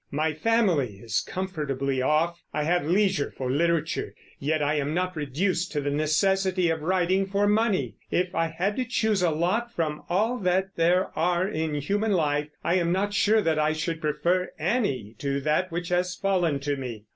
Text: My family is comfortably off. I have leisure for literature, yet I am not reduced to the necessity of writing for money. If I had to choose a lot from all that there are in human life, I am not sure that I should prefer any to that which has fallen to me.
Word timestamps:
My 0.09 0.33
family 0.33 0.95
is 0.97 1.21
comfortably 1.21 2.01
off. 2.01 2.41
I 2.55 2.63
have 2.63 2.87
leisure 2.87 3.29
for 3.37 3.51
literature, 3.51 4.15
yet 4.39 4.59
I 4.59 4.73
am 4.77 4.95
not 4.95 5.15
reduced 5.15 5.71
to 5.73 5.79
the 5.79 5.91
necessity 5.91 6.71
of 6.71 6.81
writing 6.81 7.27
for 7.27 7.45
money. 7.45 7.97
If 8.09 8.33
I 8.33 8.47
had 8.47 8.75
to 8.77 8.85
choose 8.85 9.21
a 9.21 9.29
lot 9.29 9.71
from 9.75 10.01
all 10.09 10.39
that 10.39 10.69
there 10.75 11.11
are 11.15 11.47
in 11.47 11.75
human 11.75 12.13
life, 12.13 12.47
I 12.63 12.77
am 12.77 12.91
not 12.91 13.13
sure 13.13 13.43
that 13.43 13.59
I 13.59 13.73
should 13.73 14.01
prefer 14.01 14.49
any 14.57 15.13
to 15.19 15.39
that 15.41 15.71
which 15.71 15.89
has 15.89 16.15
fallen 16.15 16.59
to 16.61 16.75
me. 16.77 17.03